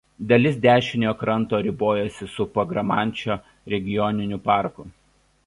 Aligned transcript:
Dalis 0.29 0.55
dešiniojo 0.61 1.11
kranto 1.19 1.59
ribojasi 1.67 2.29
su 2.37 2.47
Pagramančio 2.57 3.39
regioniniu 3.77 4.43
parku. 4.51 4.91